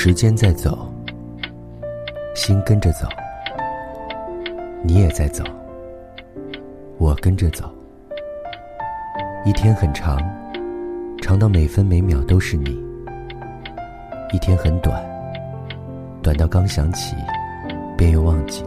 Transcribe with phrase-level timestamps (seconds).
[0.00, 0.88] 时间在走，
[2.32, 3.08] 心跟着走，
[4.80, 5.42] 你也在走，
[6.98, 7.68] 我跟着走。
[9.44, 10.16] 一天很长，
[11.20, 12.80] 长到每分每秒都是你；
[14.32, 15.04] 一天很短，
[16.22, 17.16] 短到刚想起，
[17.96, 18.62] 便又忘记。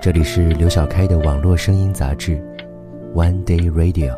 [0.00, 2.36] 这里是刘小开的网络声音杂志
[3.14, 4.12] 《One Day Radio》，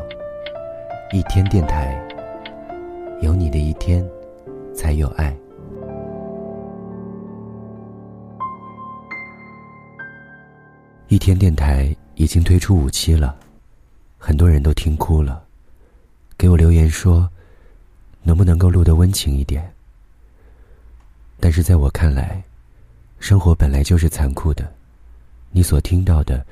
[1.11, 1.99] 一天电台，
[3.21, 4.07] 有你的一天。
[4.79, 5.35] 才有爱。
[11.09, 13.37] 一天电台已经推出五期了，
[14.17, 15.43] 很多人都听哭了，
[16.37, 17.29] 给我留言说，
[18.23, 19.69] 能不能够录得温情一点？
[21.41, 22.41] 但是在我看来，
[23.19, 24.73] 生活本来就是残酷的，
[25.51, 26.45] 你所听到的，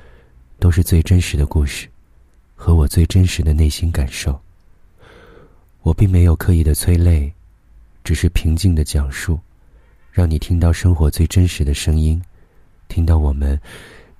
[0.58, 1.88] 都是最真实的故事，
[2.54, 4.38] 和我最真实的内心感受。
[5.80, 7.32] 我并没有刻意的催泪。
[8.08, 9.38] 只是平静的讲述，
[10.10, 12.18] 让你听到生活最真实的声音，
[12.88, 13.60] 听到我们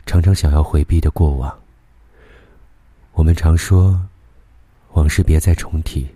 [0.04, 1.58] 常常想要回避的过往。
[3.12, 3.98] 我们常说，
[4.92, 6.06] 往事别再重提，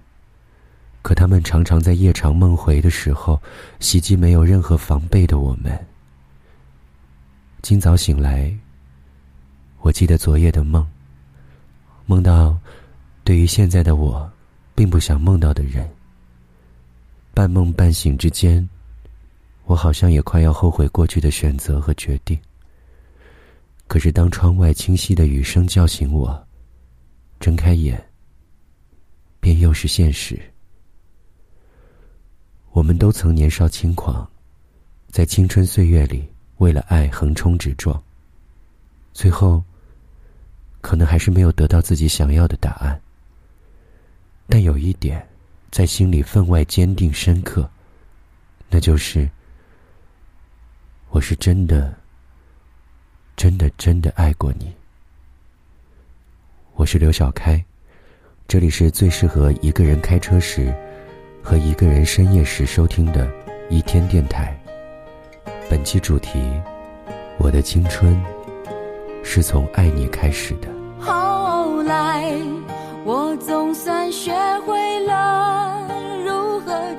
[1.00, 3.40] 可他们常常在夜长梦回的时候，
[3.80, 5.72] 袭击没有任何防备的我们。
[7.62, 8.54] 今早醒来，
[9.80, 10.86] 我记得昨夜的梦，
[12.04, 12.54] 梦到
[13.24, 14.30] 对于现在的我，
[14.74, 15.88] 并不想梦到的人。
[17.34, 18.68] 半梦半醒之间，
[19.64, 22.38] 我好像也快要后悔过去的选择和决定。
[23.86, 26.46] 可是当窗外清晰的雨声叫醒我，
[27.40, 28.02] 睁开眼，
[29.40, 30.38] 便又是现实。
[32.72, 34.30] 我们都曾年少轻狂，
[35.08, 37.98] 在青春岁月里为了爱横冲直撞，
[39.14, 39.64] 最后
[40.82, 43.00] 可能还是没有得到自己想要的答案。
[44.46, 45.26] 但有一点。
[45.72, 47.66] 在心里分外坚定深刻，
[48.68, 49.26] 那就是，
[51.08, 51.94] 我是真的、
[53.36, 54.70] 真的、真的爱过你。
[56.74, 57.64] 我是刘小开，
[58.46, 60.74] 这里是最适合一个人开车时
[61.42, 63.32] 和一个人深夜时收听的
[63.70, 64.54] 一天电台。
[65.70, 66.38] 本期主题：
[67.38, 68.22] 我的青春
[69.24, 70.68] 是从爱你开始的。
[71.00, 72.30] 后来，
[73.06, 74.34] 我总算学
[74.66, 75.11] 会了。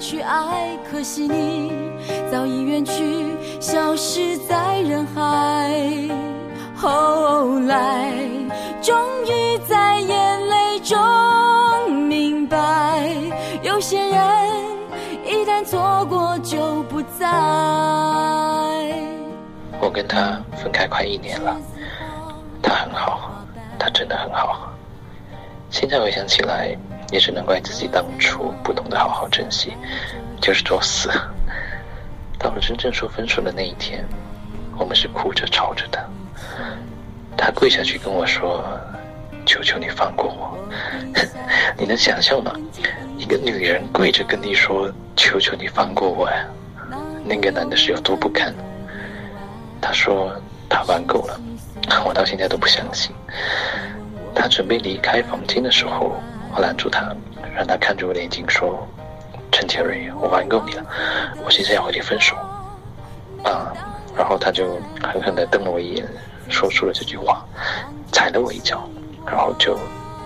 [0.03, 1.71] 去爱，可惜你
[2.29, 5.71] 早已远去，消失在人海。
[6.75, 8.11] 后来，
[8.81, 8.93] 终
[9.25, 10.99] 于在眼泪中
[11.89, 13.09] 明白，
[13.61, 14.19] 有些人
[15.25, 17.25] 一旦错过就不再。
[19.79, 21.55] 我跟他分开快一年了，
[22.61, 23.31] 他很好，
[23.79, 24.67] 他真的很好。
[25.69, 26.77] 现在回想起来。
[27.13, 29.73] 也只能怪自己当初不懂得好好珍惜，
[30.41, 31.11] 就是作死。
[32.39, 34.03] 到了真正说分手的那一天，
[34.79, 36.09] 我们是哭着吵着的。
[37.37, 38.65] 他跪下去跟我说
[39.45, 40.57] ：“求求你放过我。
[41.77, 42.51] ”你能想象吗？
[43.15, 46.45] 一个女人跪着跟你说：“求求你放过我呀！”
[47.23, 48.51] 那个男的是有多不堪？
[49.79, 50.33] 他说
[50.67, 51.39] 他玩够了，
[52.05, 53.15] 我到现在都不相信。
[54.33, 56.19] 他准备离开房间的时候。
[56.53, 57.15] 我拦住他，
[57.55, 58.87] 让他看着我的眼睛说
[59.51, 60.85] ：“陈铁瑞，我玩够你了，
[61.43, 62.35] 我现在要和你分手。”
[63.43, 63.73] 啊，
[64.15, 66.07] 然后他就狠狠地瞪了我一眼，
[66.49, 67.43] 说出了这句话，
[68.11, 68.87] 踩了我一脚，
[69.25, 69.77] 然后就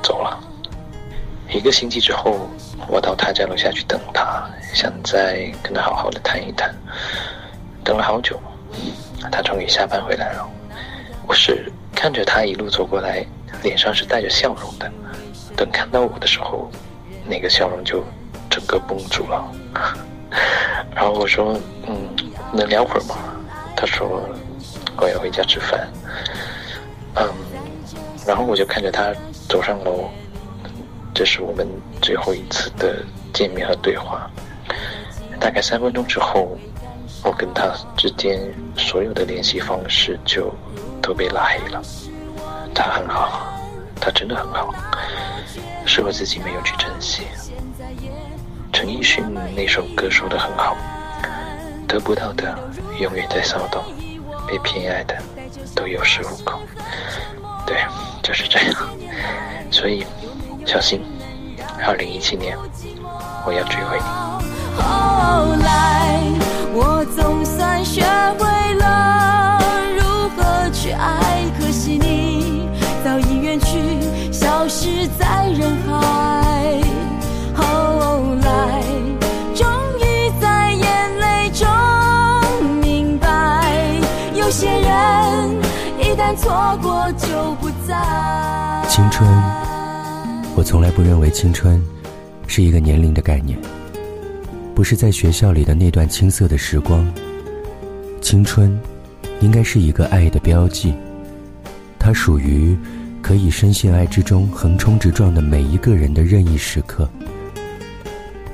[0.04, 0.38] 走了。
[1.50, 2.50] 一个星期之后，
[2.90, 6.76] 我到他家楼下去等他，想再跟他好好的谈一谈。
[7.86, 8.38] 等了好久，
[9.32, 10.46] 他终于下班回来了。
[11.26, 13.26] 我是看着他一路走过来，
[13.64, 14.92] 脸上是带着笑容的。
[15.58, 16.72] 等看到我的时候，
[17.26, 18.04] 那个笑容就
[18.50, 19.52] 整个绷住了。
[20.96, 22.08] 然后我说：“嗯，
[22.54, 23.16] 能聊会儿吗？”
[23.76, 24.22] 他说
[24.98, 25.88] ：“我要回家吃饭。”
[27.16, 27.28] 嗯，
[28.26, 29.12] 然后我就看着他
[29.50, 30.10] 走上楼。
[31.14, 31.68] 这是我们
[32.00, 33.04] 最后一次的
[33.34, 34.30] 见面和对话。
[35.40, 36.56] 大概三分钟之后，
[37.24, 38.40] 我跟他之间
[38.76, 40.54] 所有的联系方式就
[41.02, 41.82] 都被拉黑了。
[42.76, 43.60] 他很好，
[44.00, 44.72] 他真的很好。
[45.86, 47.24] 是我自己没有去珍惜。
[48.72, 49.26] 陈奕迅
[49.56, 50.76] 那首歌说的很好，
[51.88, 52.58] 得不到的
[53.00, 53.84] 永远在骚动，
[54.48, 55.18] 被偏爱的
[55.76, 56.60] 都有恃无恐。
[57.66, 57.78] 对，
[58.22, 58.76] 就是这样。
[59.72, 60.06] 所以，
[60.66, 61.02] 小心，
[61.86, 62.58] 二零一七年
[63.46, 64.04] 我要追回你。
[64.82, 66.22] 后来，
[66.74, 68.04] 我总算学
[68.40, 68.47] 会
[75.54, 76.82] 人海
[77.54, 78.82] 后来
[79.56, 79.68] 终
[80.00, 81.68] 于在眼泪中
[82.82, 84.00] 明白
[84.36, 85.50] 有些人
[86.00, 87.96] 一旦错过就不再。
[88.90, 89.28] 青春
[90.56, 91.82] 我从来不认为青春
[92.48, 93.58] 是一个年龄的概念
[94.74, 97.08] 不是在学校里的那段青涩的时光。
[98.22, 98.78] 青春
[99.40, 100.94] 应该是一个爱的标记
[101.98, 102.78] 它属于
[103.28, 107.10] 可以深陷爱之中横冲直撞的每一个人的任意时刻。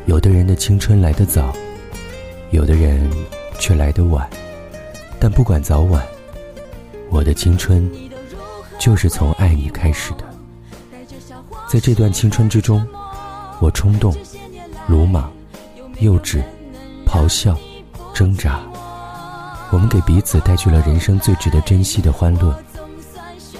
[0.07, 1.53] 有的人的青春来得早，
[2.49, 3.07] 有的人
[3.59, 4.27] 却来得晚，
[5.19, 6.03] 但不管早晚，
[7.11, 7.87] 我的青春
[8.79, 10.23] 就是从爱你开始的。
[11.67, 12.83] 在这段青春之中，
[13.59, 14.11] 我冲动、
[14.87, 15.31] 鲁莽、
[15.99, 16.41] 幼稚、
[17.05, 17.55] 咆哮、
[18.11, 18.59] 挣扎。
[19.69, 22.57] 我们给彼此带去了人生最值得珍惜的欢乐，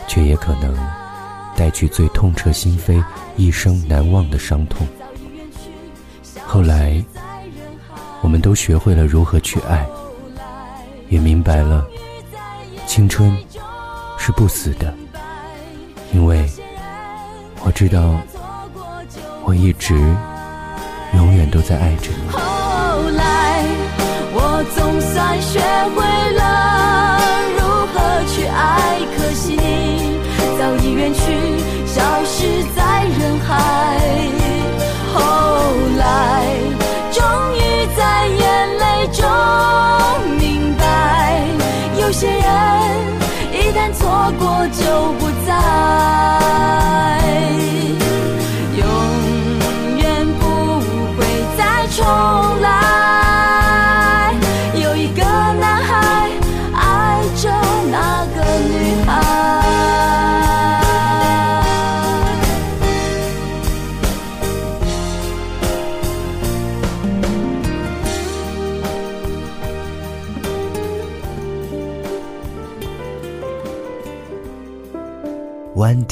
[0.08, 0.76] 却也可能
[1.56, 3.04] 带去最痛彻心扉、
[3.36, 4.88] 一生难忘的伤痛。
[6.46, 7.04] 后来，
[8.22, 9.86] 我们都学会了如何去爱，
[11.10, 11.86] 也明白了
[12.86, 13.36] 青春
[14.18, 14.94] 是不死的，
[16.14, 16.48] 因为
[17.64, 18.18] 我知道，
[19.44, 19.96] 我一直
[21.16, 22.30] 永远都在爱着你。
[22.30, 22.40] 后
[23.12, 23.64] 来，
[24.34, 25.60] 我总算学
[25.96, 26.04] 会
[26.34, 27.20] 了
[27.58, 27.62] 如
[27.94, 27.98] 何
[28.28, 30.03] 去爱，可惜你
[30.84, 31.22] 已远去，
[31.86, 33.50] 消失在人海。
[35.14, 35.22] 后
[35.98, 36.04] 来，
[37.10, 37.24] 终
[37.56, 37.58] 于
[37.96, 38.44] 在眼
[38.78, 39.24] 泪中
[40.38, 40.84] 明白，
[42.02, 42.38] 有些人
[43.54, 44.84] 一旦错过就
[45.20, 45.50] 不再。
[48.76, 48.84] 永
[49.98, 50.04] 远
[50.38, 50.44] 不
[51.16, 51.20] 会
[51.58, 51.62] 再
[51.96, 52.04] 重
[52.62, 53.23] 来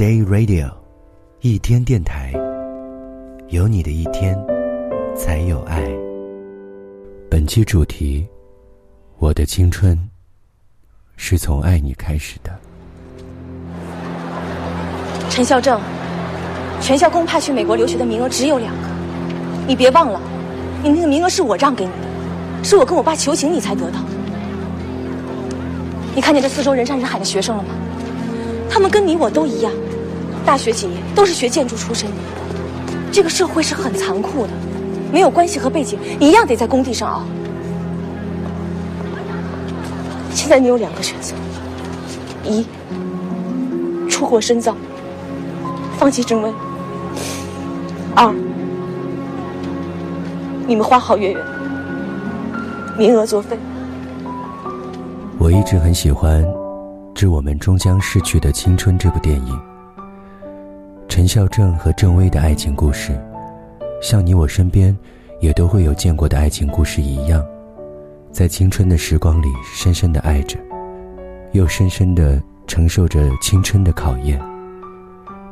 [0.01, 0.68] Day Radio，
[1.42, 2.33] 一天电台，
[3.50, 4.36] 有你的一天，
[5.15, 5.83] 才有爱。
[7.30, 8.25] 本期主题：
[9.19, 9.95] 我的青春
[11.18, 12.50] 是从爱你开始的。
[15.30, 15.80] 陈孝正，
[16.81, 18.88] 全校公派去美国留学的名额只有两个，
[19.68, 20.19] 你别忘了，
[20.81, 24.00] 你那个名额是我让给你的，是我跟我爸求情你才得到。
[26.15, 27.69] 你看见这四周人山人海的学生了吗？
[28.68, 29.71] 他们跟你我都一样，
[30.45, 32.17] 大学毕业都是学建筑出身的。
[33.11, 34.49] 这个社会是很残酷的，
[35.11, 37.23] 没有关系和背景，一样得在工地上熬。
[40.33, 41.33] 现在你有两个选择：
[42.43, 42.65] 一，
[44.09, 44.75] 出国深造，
[45.97, 46.53] 放弃征文；
[48.15, 48.33] 二，
[50.65, 51.45] 你们花好月圆，
[52.97, 53.57] 名额作废。
[55.38, 56.45] 我一直很喜欢。
[57.13, 59.59] 致我们终将逝去的青春这部电影，
[61.12, 63.12] 陈孝正和郑薇的爱情故事，
[64.02, 64.98] 像你我身边
[65.42, 67.46] 也都会有见过的爱情故事一样，
[68.31, 70.58] 在青春的时光里深深的爱着，
[71.52, 74.42] 又深深的承受着青春的考验。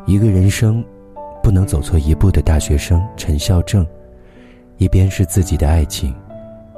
[0.05, 0.81] 一个人生
[1.43, 3.85] 不能走错一步的大学生陈孝正，
[4.77, 6.15] 一边是自己的爱情，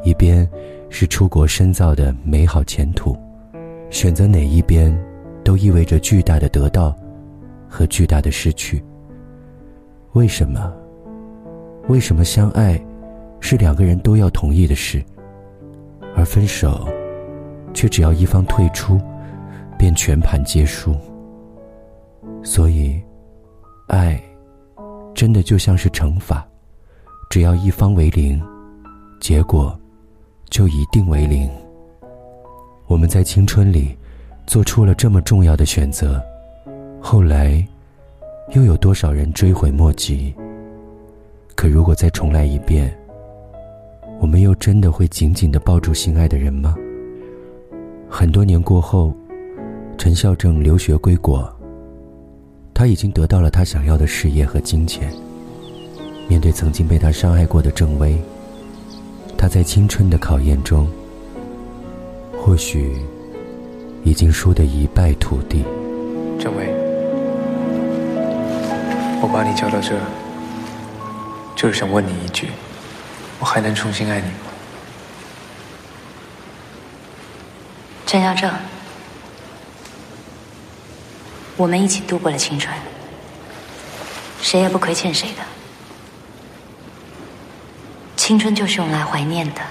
[0.03, 0.49] 一边
[0.89, 3.15] 是出国深造的美好前途。
[3.91, 4.91] 选择哪一边，
[5.43, 6.95] 都意味着巨大的得到
[7.71, 8.83] 和巨大的失去。
[10.11, 10.73] 为什么？
[11.87, 12.79] 为什么相爱
[13.39, 15.01] 是两个人都要同意的事，
[16.15, 16.87] 而分手
[17.73, 18.99] 却只要一方退出，
[19.79, 20.95] 便全盘皆输？
[22.43, 23.01] 所以，
[23.87, 24.21] 爱
[25.15, 26.45] 真的就像是乘法，
[27.29, 28.39] 只要一方为零，
[29.19, 29.77] 结果
[30.49, 31.49] 就一定为零。
[32.87, 33.97] 我们在青春里
[34.45, 36.21] 做出了这么重要的选择，
[37.03, 37.65] 后来
[38.53, 40.33] 又有多少人追悔莫及？
[41.55, 42.95] 可如果再重来一遍，
[44.19, 46.75] 我们又真的会紧紧的抱住心爱的人吗？
[48.07, 49.11] 很多年过后，
[49.97, 51.51] 陈孝正留学归国，
[52.71, 55.11] 他已经得到了他想要的事业和金钱。
[56.29, 58.15] 面对曾经被他伤害过的郑薇，
[59.35, 60.87] 他在青春的考验中。
[62.37, 62.95] 或许
[64.03, 65.63] 已经输得一败涂地。
[66.39, 66.65] 郑薇，
[69.21, 69.99] 我把你叫到这，
[71.55, 72.49] 就是想问你一句：
[73.39, 74.33] 我还能重新爱你吗？
[78.07, 78.51] 陈孝正，
[81.55, 82.75] 我们一起度过了青春，
[84.41, 85.43] 谁也不亏欠谁的。
[88.17, 89.61] 青春就是用来怀念的。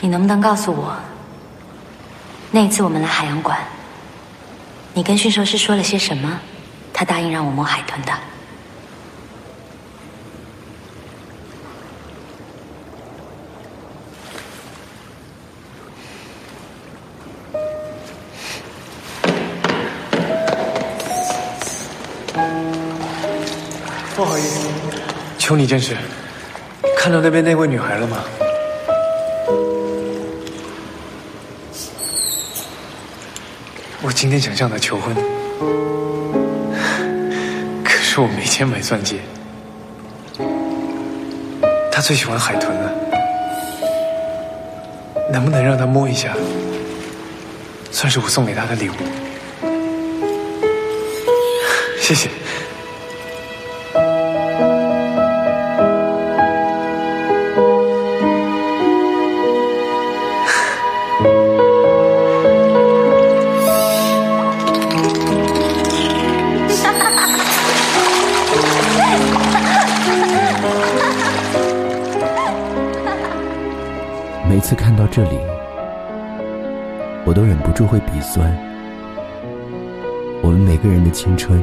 [0.00, 0.96] 你能不能告诉我，
[2.50, 3.56] 那一次我们来海洋馆，
[4.94, 6.38] 你跟驯兽师说了些什么？
[6.92, 8.12] 他答应让我摸海豚的。
[24.14, 24.68] 不好意思，
[25.38, 25.96] 求你件事，
[26.98, 28.22] 看到那边那位女孩了吗？
[34.04, 35.14] 我今天想向她求婚，
[37.84, 39.20] 可是我没钱买钻戒。
[41.90, 42.92] 她最喜欢海豚了，
[45.30, 46.34] 能不能让她摸一下，
[47.92, 48.92] 算是我送给她的礼物？
[52.00, 52.28] 谢谢。
[75.14, 75.36] 这里，
[77.26, 78.50] 我都忍不住会鼻酸。
[80.40, 81.62] 我们每个人的青春，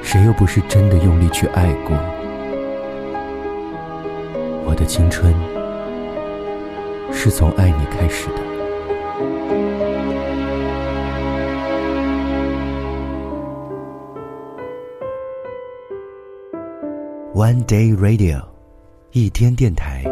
[0.00, 1.94] 谁又不是真的用力去爱过？
[4.64, 5.30] 我的青春，
[7.12, 8.36] 是从爱你开始的。
[17.34, 18.40] One Day Radio，
[19.12, 20.02] 一天电台，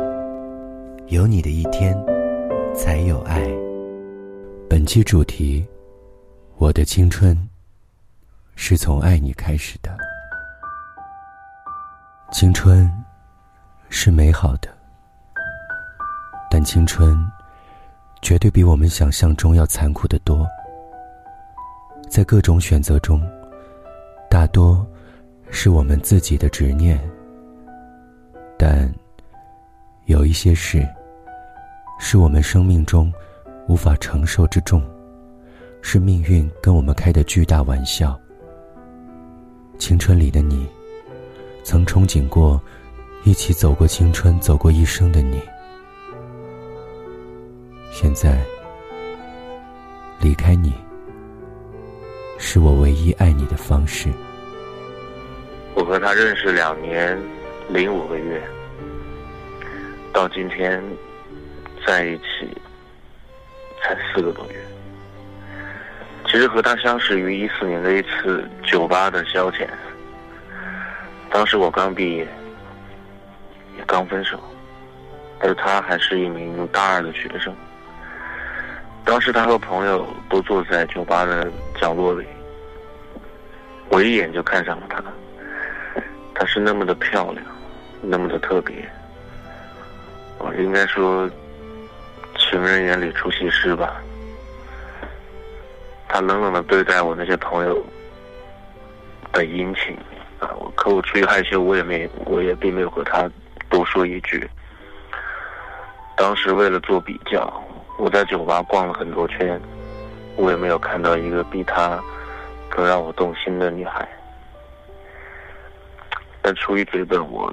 [1.08, 1.94] 有你的一天，
[2.74, 3.46] 才有爱。
[4.70, 5.62] 本期主题：
[6.56, 7.36] 我的青春
[8.56, 9.94] 是从爱你开始的。
[12.32, 12.90] 青春
[13.90, 14.68] 是美好的，
[16.50, 17.14] 但青春
[18.22, 20.46] 绝对比我们想象中要残酷的多。
[22.08, 23.20] 在各种选择中，
[24.30, 24.84] 大多
[25.50, 26.98] 是我们自己的执念。
[28.56, 28.90] 但
[30.06, 30.86] 有一些事，
[31.98, 33.10] 是我们生命中
[33.66, 34.82] 无法承受之重，
[35.80, 38.18] 是命运跟我们开的巨大玩笑。
[39.78, 40.68] 青春里的你，
[41.62, 42.60] 曾憧憬过
[43.24, 45.40] 一起走过青春、走过一生的你，
[47.90, 48.38] 现在
[50.20, 50.74] 离开你，
[52.36, 54.10] 是我唯一爱你的方式。
[55.74, 57.18] 我和他认识两年
[57.70, 58.42] 零五个月，
[60.14, 60.80] 到今天
[61.84, 62.56] 在一起
[63.82, 64.56] 才四个多月。
[66.26, 69.68] 其实和他相识于一四年的一次酒吧的消遣，
[71.30, 72.26] 当时我刚毕业，
[73.76, 74.38] 也刚分手，
[75.40, 77.52] 而他还是一名大二的学生。
[79.04, 82.24] 当时他和朋友都坐在酒吧的角落里，
[83.88, 85.02] 我一眼就看上了他。
[86.34, 87.44] 她是那么的漂亮，
[88.00, 88.88] 那么的特别。
[90.56, 91.28] 应该说，
[92.38, 94.00] 情人眼里出西施吧。
[96.08, 97.84] 她冷冷的对待我那些朋友
[99.32, 99.96] 的殷勤
[100.38, 103.28] 啊，可我出于害羞，我也没，我也并没有和她
[103.68, 104.48] 多说一句。
[106.16, 107.52] 当时为了做比较，
[107.98, 109.60] 我在酒吧逛了很多圈，
[110.36, 112.00] 我也没有看到一个比她
[112.68, 114.08] 更让我动心的女孩。
[116.40, 117.52] 但出于嘴本，我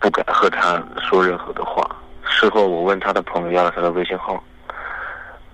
[0.00, 1.88] 不敢和他说任何的话。
[2.40, 4.42] 事后我问他的朋友要了他的微信号，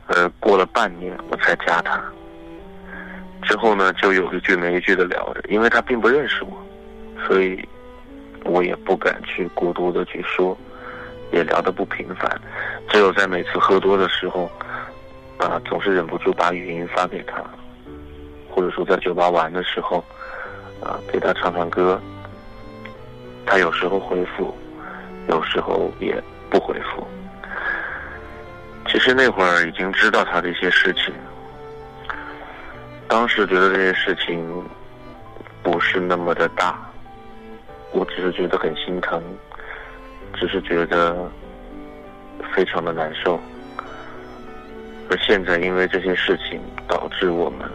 [0.06, 2.00] 呃，过了半年我才加他。
[3.42, 6.56] 之后呢，就有一句没一句的聊着，因为他并不认识我，
[7.26, 7.68] 所以
[8.44, 10.56] 我也不敢去过多的去说，
[11.32, 12.40] 也聊得不频繁。
[12.88, 14.48] 只有在每次喝多的时候，
[15.38, 17.42] 啊，总是忍不住把语音发给他，
[18.48, 19.98] 或者说在酒吧玩的时候，
[20.80, 22.00] 啊，给他唱唱歌。
[23.44, 24.56] 他有时候回复，
[25.28, 27.06] 有时候也不回复。
[28.88, 31.12] 其实那会儿已经知道他的一些事情，
[33.08, 34.64] 当时觉得这些事情
[35.62, 36.78] 不是那么的大，
[37.92, 39.22] 我只是觉得很心疼，
[40.34, 41.30] 只是觉得
[42.54, 43.40] 非常的难受。
[45.10, 47.68] 而现在因为这些事情，导致我们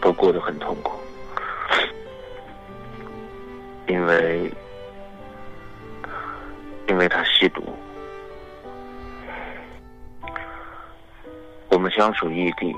[0.00, 0.98] 都过得很痛苦。
[3.86, 4.52] 因为，
[6.90, 7.62] 因为他吸毒，
[11.68, 12.74] 我们相处异地，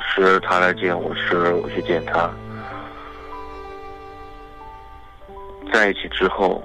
[0.00, 2.28] 时而他来见我，时而我去见他。
[5.72, 6.60] 在一起之后，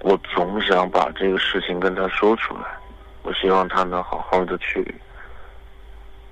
[0.00, 2.64] 我总想把这个事情跟他说出来，
[3.22, 4.94] 我希望他能好好的去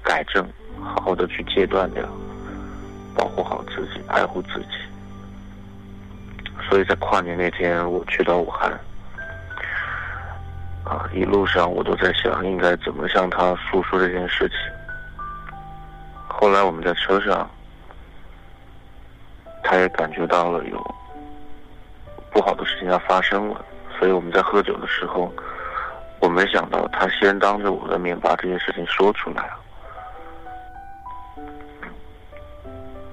[0.03, 0.47] 改正，
[0.79, 2.05] 好好的去戒断掉，
[3.15, 4.88] 保护好自己，爱护自己。
[6.69, 8.71] 所以在跨年那天，我去到武汉，
[10.85, 14.59] 啊，一路上我都在想应该怎么向他诉说这件事情。
[16.27, 17.51] 后来我们在车上，
[19.63, 20.95] 他也感觉到了有
[22.31, 23.65] 不好的事情要发生了，
[23.99, 25.33] 所以我们在喝酒的时候，
[26.21, 29.59] 我没想到他先当着我的面把这件事情说出来了。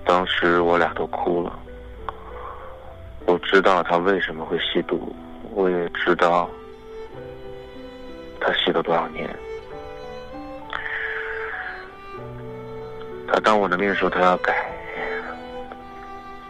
[0.05, 1.59] 当时我俩都哭了。
[3.25, 5.15] 我知道他为什么会吸毒，
[5.51, 6.49] 我也知道
[8.39, 9.29] 他吸了多少年。
[13.27, 14.53] 他当我的面说他要改，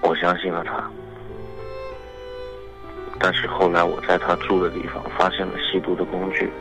[0.01, 0.83] 我相信了他。
[3.17, 6.51] 但是后来我在他住的地方发现了吸毒的工具。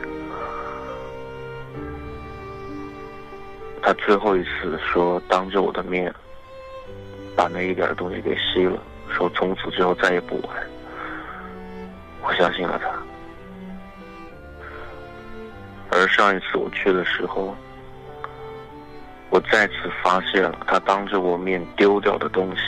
[3.81, 6.11] 他最后一次说当着我的面
[7.35, 8.81] 把那一点东西给吸了。
[9.15, 10.51] 说从此之后再也不玩，
[12.21, 12.89] 我相信了他。
[15.91, 17.55] 而上一次我去的时候，
[19.29, 22.61] 我再次发现了他当着我面丢掉的东西，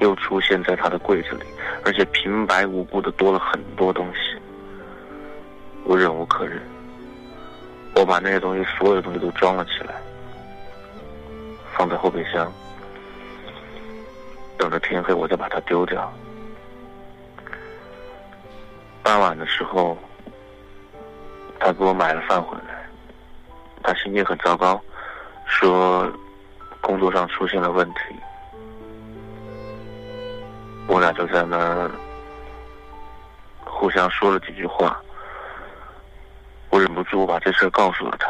[0.00, 1.44] 又出现在他的柜子里，
[1.84, 4.38] 而且平白无故的多了很多东西。
[5.84, 6.60] 我忍无可忍，
[7.94, 9.94] 我把那些东西所有的东西都装了起来，
[11.72, 12.52] 放在后备箱。
[14.58, 16.12] 等着天黑，我再把它丢掉。
[19.02, 19.96] 傍晚的时候，
[21.58, 22.86] 他给我买了饭回来，
[23.82, 24.78] 他心情很糟糕，
[25.46, 26.12] 说
[26.82, 28.00] 工作上出现了问题。
[30.88, 31.88] 我俩就在那
[33.64, 35.00] 互相说了几句话，
[36.70, 38.28] 我忍不住把这事告诉了他。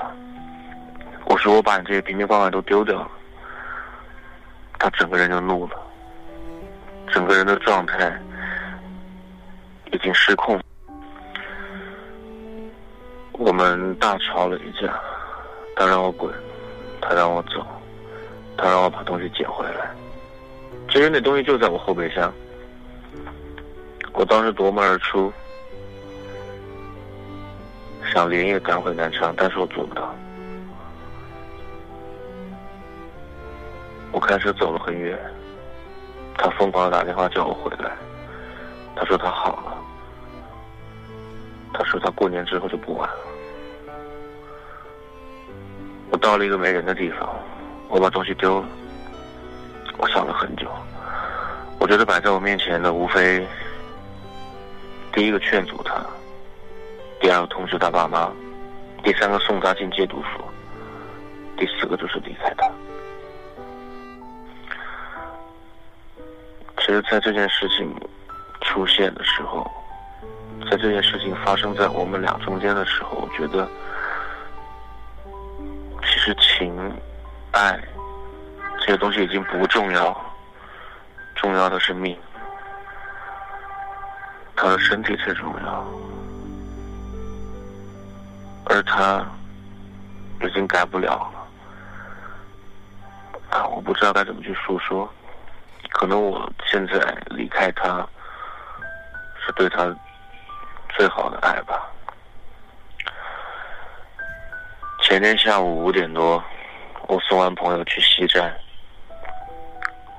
[1.24, 3.10] 我说我把你这些瓶瓶罐罐都丢掉了，
[4.78, 5.87] 他整个人就怒了。
[7.18, 8.16] 整个人的状态
[9.90, 10.56] 已经失控，
[13.32, 14.96] 我们大吵了一架，
[15.74, 16.32] 他让我滚，
[17.00, 17.66] 他让我走，
[18.56, 19.90] 他让我把东西捡回来。
[20.90, 22.32] 其实那东西就在我后备箱，
[24.12, 25.32] 我当时夺门而出，
[28.14, 30.14] 想连夜赶回南昌，但是我做不到。
[34.12, 35.18] 我开车走了很远。
[36.38, 37.90] 他疯狂的打电话叫我回来，
[38.96, 39.76] 他说他好了，
[41.74, 43.16] 他说他过年之后就不玩了。
[46.10, 47.28] 我到了一个没人的地方，
[47.88, 48.68] 我把东西丢了。
[49.98, 50.70] 我想了很久，
[51.80, 53.44] 我觉得摆在我面前的无非
[55.12, 56.00] 第一个劝阻他，
[57.20, 58.30] 第二个通知他爸妈，
[59.02, 60.44] 第三个送他进戒毒所，
[61.56, 62.70] 第四个就是离开他。
[66.88, 67.94] 其实，在这件事情
[68.62, 69.70] 出现的时候，
[70.70, 73.68] 在这件事情发生在我们俩中间的时候，我觉得，
[76.00, 76.74] 其实情、
[77.52, 77.78] 爱
[78.80, 80.18] 这些东西已经不重要，
[81.36, 82.18] 重要的是命，
[84.56, 85.86] 他的身体最重要，
[88.64, 89.22] 而他
[90.40, 91.38] 已经改不了了，
[93.58, 95.06] 啊，我不知道该怎么去诉说。
[95.90, 96.94] 可能我现在
[97.26, 98.06] 离开他，
[99.44, 99.94] 是对他
[100.96, 101.90] 最好的爱吧。
[105.02, 106.42] 前天下午五点多，
[107.06, 108.54] 我送完朋友去西站，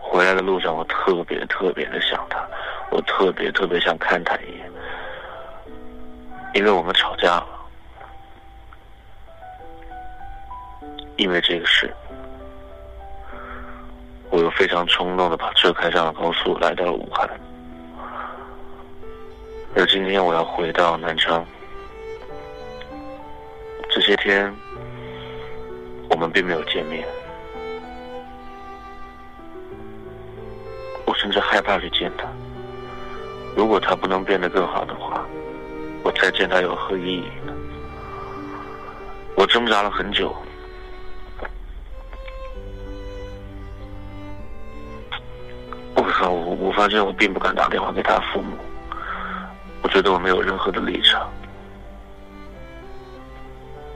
[0.01, 2.45] 回来的路上我特别特别的想他，
[2.89, 4.71] 我特别特别想看他一眼，
[6.55, 7.47] 因为我们吵架了，
[11.17, 11.93] 因为这个事。
[14.30, 17.30] 我又非常冲动的把车开上了高速，来到了武汉。
[19.76, 21.46] 而今天我要回到南昌。
[23.92, 24.54] 这些天
[26.10, 27.06] 我们并没有见面，
[31.06, 32.28] 我甚至害怕去见他。
[33.56, 35.26] 如果他不能变得更好的话，
[36.04, 37.54] 我再见他有何意义呢？
[39.36, 40.36] 我挣扎了很久。
[46.32, 48.58] 我我发现我并不敢打电话给他父母，
[49.82, 51.30] 我觉得我没有任何的立场。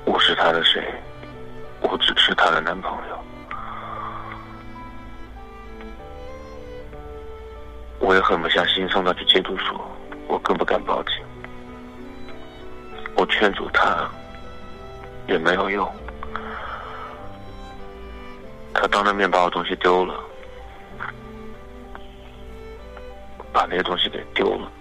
[0.05, 0.83] 我是他的谁？
[1.81, 3.19] 我只是他的男朋友。
[7.99, 9.79] 我也狠不下心送他去戒毒所，
[10.27, 11.13] 我更不敢报警。
[13.15, 14.09] 我劝阻他，
[15.27, 15.89] 也没有用。
[18.73, 20.19] 他当着面把我东西丢了，
[23.53, 24.71] 把那些东西给丢了。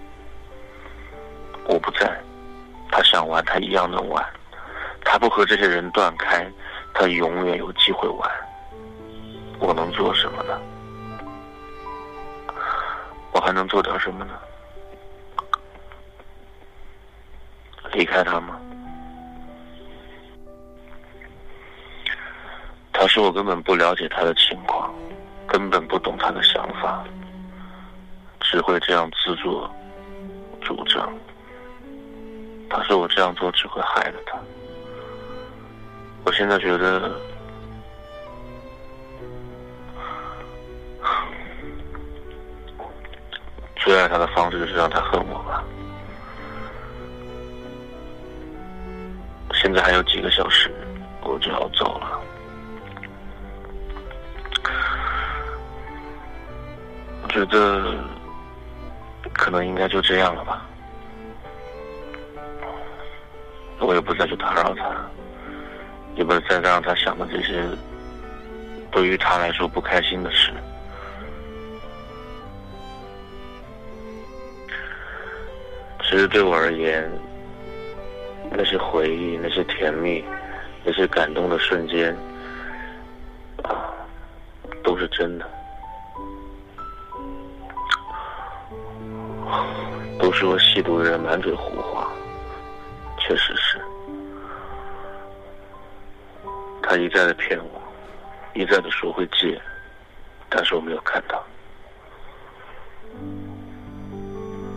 [1.65, 2.19] 我不在，
[2.91, 4.25] 他想玩，他一样能玩。
[5.05, 6.45] 他不和这些人断开，
[6.93, 8.29] 他永远有机会玩。
[9.59, 10.59] 我能做什么呢？
[13.31, 14.33] 我还能做点什么呢？
[17.93, 18.59] 离开他吗？
[22.91, 24.93] 他说我根本不了解他的情况，
[25.47, 27.03] 根本不懂他的想法，
[28.53, 29.67] 只会这样自作
[30.61, 31.11] 主张。
[32.69, 34.37] 他说我这样做只会害了他。
[36.23, 37.19] 我现在觉得，
[43.77, 45.63] 最爱他的方式就是让他恨我吧。
[49.55, 50.71] 现在还有几个小时，
[51.23, 52.19] 我就要走了。
[57.23, 57.95] 我觉得
[59.43, 60.65] 可能应该就这样了吧。
[63.77, 64.95] 我也不再去打扰他，
[66.15, 67.61] 也不再让他想的这些
[68.89, 70.53] 对于他来说不开心的事。
[76.03, 77.11] 其实对我而言。
[78.55, 80.23] 那些回忆，那些甜蜜，
[80.85, 82.15] 那些感动的瞬间，
[83.63, 83.91] 啊，
[84.83, 85.49] 都是真的，
[90.19, 92.09] 都说吸毒的人满嘴胡话，
[93.19, 93.81] 确实是，
[96.81, 97.81] 他一再的骗我，
[98.53, 99.59] 一再的说会戒，
[100.49, 101.43] 但是我没有看到，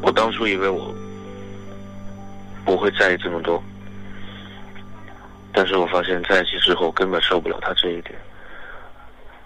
[0.03, 0.95] 我当初以为我。
[2.65, 3.63] 不会在意这么多，
[5.53, 8.13] 但是我发现在一起之后根本受不了他这一点，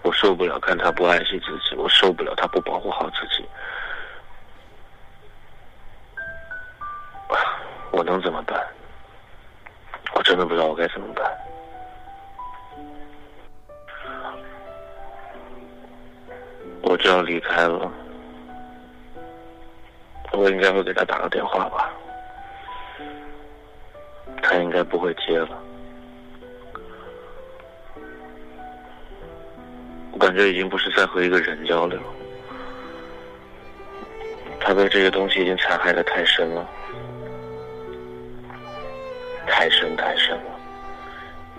[0.01, 3.47] 我受不了看他不爱惜自己，我受不了他不保护好自己，
[8.01, 8.59] 我能怎么办？
[10.15, 11.23] 我真的不知道我该怎么办。
[16.81, 17.91] 我就要离开了，
[20.31, 21.93] 我应该会给他打个电话吧。
[24.41, 25.61] 他应该不会接了，
[30.11, 32.01] 我感觉已经不是在和一个人交流，
[34.59, 36.67] 他被这个东西已经残害的太深了，
[39.47, 40.59] 太深太深了，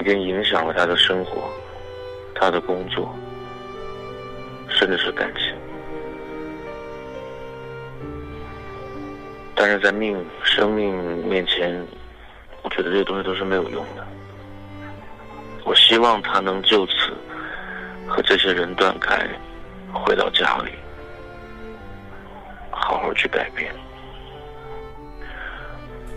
[0.01, 1.51] 已经影响了他的生活，
[2.35, 3.15] 他的工作，
[4.69, 5.55] 甚至是感情，
[9.55, 10.95] 但是在命生命
[11.27, 11.87] 面前。
[12.65, 14.07] 我觉得这些东西都是没有用的。
[15.65, 16.93] 我希望他能就此
[18.07, 19.27] 和这些人断开，
[19.93, 20.71] 回到家里，
[22.71, 23.75] 好好去改变。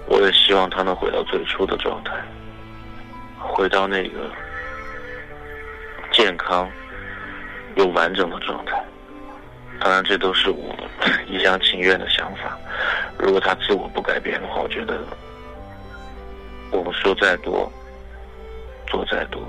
[0.07, 2.13] 我也希望他能回到最初的状态，
[3.39, 4.31] 回到那个
[6.11, 6.69] 健康
[7.75, 8.83] 又完整的状态。
[9.79, 10.75] 当然，这都是我
[11.27, 12.57] 一厢情愿的想法。
[13.19, 14.99] 如果他自我不改变的话，我觉得。
[16.71, 17.71] 我们说再多，
[18.87, 19.41] 做再多，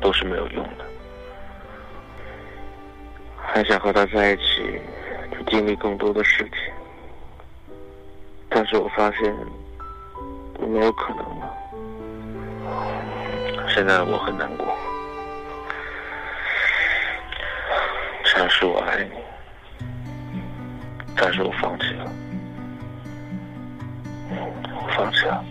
[0.00, 0.84] 都是没有用的。
[3.36, 4.80] 还想和他在一起，
[5.30, 7.76] 去经历更多的事情，
[8.48, 9.32] 但是我发现
[10.66, 11.54] 没有可能了。
[13.68, 14.66] 现在我很难过，
[18.24, 19.10] 阐释我爱你，
[21.16, 22.12] 但是我放弃了，
[24.30, 25.44] 我放弃了。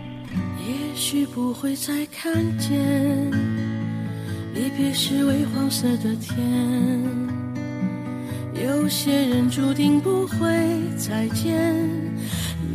[0.58, 2.78] 也许不会再看见，
[4.52, 6.38] 离别时微黄色的天。
[8.54, 10.48] 有些人注定不会
[10.96, 11.74] 再见，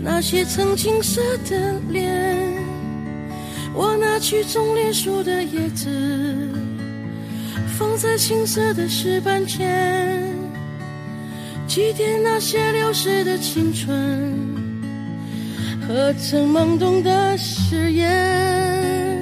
[0.04, 2.54] 那些曾青涩的脸。
[3.74, 5.90] 我拿去种莲树的叶子，
[7.78, 10.22] 放在青涩的石板前，
[11.68, 14.38] 祭奠那些流逝的青春。
[15.88, 19.18] 何曾懵懂的誓言？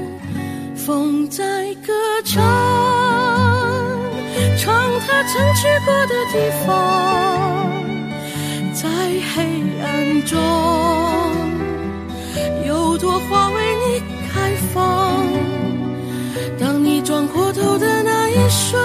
[0.75, 1.43] 风在
[1.85, 1.93] 歌
[2.25, 2.41] 唱，
[4.57, 7.80] 唱他曾去过的地方，
[8.81, 9.43] 在黑
[9.83, 10.39] 暗中，
[12.65, 15.23] 有朵花为你开放。
[16.59, 18.81] 当你转过头的那一瞬，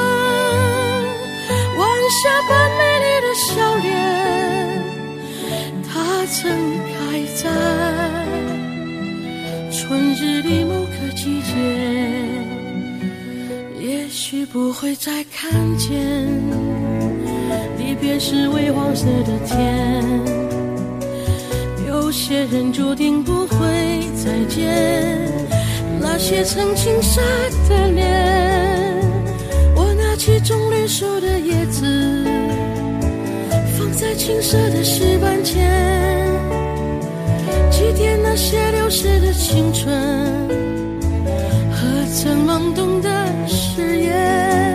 [1.79, 3.85] 晚霞般美丽的笑脸，
[5.89, 6.51] 它曾
[6.93, 6.97] 开。
[7.37, 7.51] 在
[9.71, 11.53] 春日里某个季节。
[13.79, 15.95] 也许不会再看见，
[17.87, 20.03] 离别时微黄色的天。
[21.87, 23.57] 有些人注定不会
[24.17, 25.31] 再见，
[26.01, 27.21] 那些曾青涩
[27.69, 28.93] 的脸。
[29.77, 32.25] 我拿起棕榈树的叶子，
[33.79, 35.71] 放在青涩的石板前，
[37.71, 39.97] 祭奠那些流逝的青春
[41.71, 41.87] 和。
[42.19, 43.09] 曾懵懂的
[43.47, 44.66] 誓言，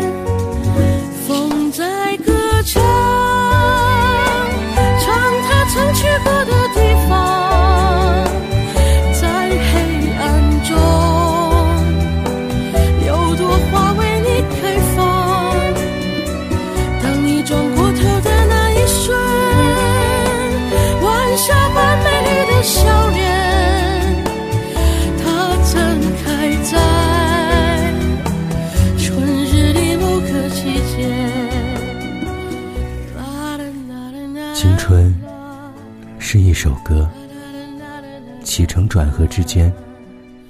[38.61, 39.73] 起承转合之间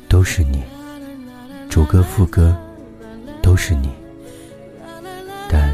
[0.09, 0.61] 都是你，
[1.69, 2.53] 主歌副歌
[3.41, 3.89] 都是你，
[5.49, 5.73] 但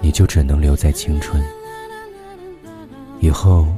[0.00, 1.40] 你就只能留在青春。
[3.20, 3.68] 以后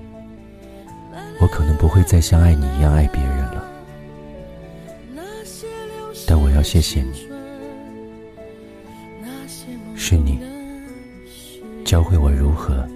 [1.43, 3.63] 我可能不会再像爱你一样爱别人了，
[6.27, 7.29] 但我要谢谢你，
[9.95, 10.41] 是你。
[11.85, 12.89] 教会我如何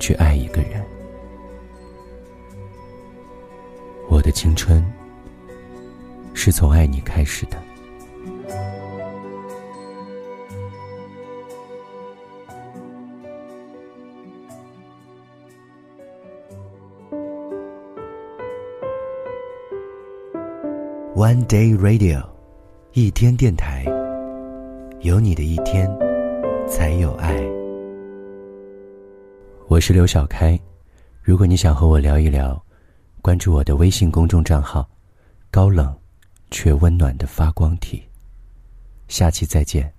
[0.00, 0.84] 去爱一个人。
[4.24, 4.82] 的青春
[6.32, 7.58] 是从爱你开始的。
[21.14, 22.24] One Day Radio，
[22.92, 23.84] 一天电台，
[25.00, 25.86] 有你的一天。
[26.66, 27.36] 才有爱。
[29.68, 30.58] 我是刘小开，
[31.22, 32.60] 如果你想和我聊一聊，
[33.24, 34.86] 关注我的微信公众账号
[35.50, 35.98] “高冷
[36.50, 38.02] 却温暖的发光体”。
[39.08, 39.90] 下期再见。